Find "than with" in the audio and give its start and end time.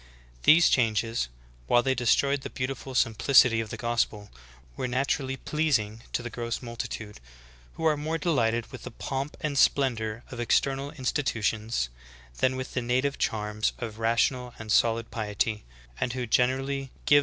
12.39-12.73